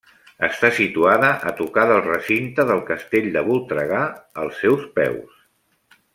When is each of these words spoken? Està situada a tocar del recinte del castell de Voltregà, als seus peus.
Està 0.45 0.69
situada 0.77 1.27
a 1.49 1.51
tocar 1.59 1.83
del 1.91 2.01
recinte 2.07 2.65
del 2.71 2.81
castell 2.89 3.29
de 3.37 3.45
Voltregà, 3.51 4.01
als 4.45 4.59
seus 4.65 4.89
peus. 4.99 5.39